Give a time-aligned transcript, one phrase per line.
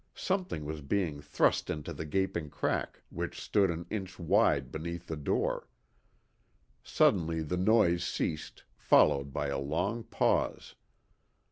[0.15, 5.15] Something was being thrust into the gaping crack which stood an inch wide beneath the
[5.15, 5.67] door.
[6.81, 10.73] Suddenly the noise ceased, followed by a long pause.